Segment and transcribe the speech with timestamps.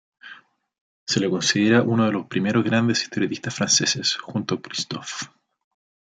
[1.05, 5.27] Se le considera uno de los primeros grandes historietistas franceses, junto a Christophe.